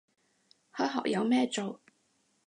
[0.73, 1.79] 開學有咩做